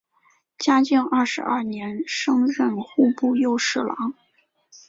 [0.57, 4.15] 嘉靖二十二年升任户部右侍郎。